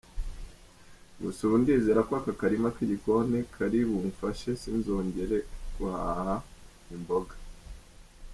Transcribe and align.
Gusa 1.21 1.39
ubu 1.45 1.55
ndizera 1.61 1.99
ko 2.07 2.11
aka 2.19 2.31
karima 2.39 2.69
k’igikoni 2.75 3.39
kari 3.53 3.79
bumfashe 3.89 4.49
sinzongere 4.61 5.37
kuhaha 5.73 6.35
imboga. 6.95 7.35